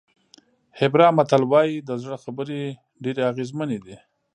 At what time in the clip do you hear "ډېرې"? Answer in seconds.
3.03-3.21